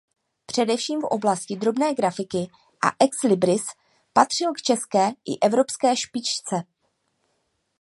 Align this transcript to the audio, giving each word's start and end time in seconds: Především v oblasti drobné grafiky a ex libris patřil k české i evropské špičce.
Především 0.45 1.01
v 1.01 1.03
oblasti 1.03 1.55
drobné 1.55 1.93
grafiky 1.93 2.51
a 2.87 3.03
ex 3.05 3.21
libris 3.23 3.65
patřil 4.13 4.53
k 4.53 4.61
české 4.61 5.09
i 5.25 5.39
evropské 5.41 5.95
špičce. 5.95 6.55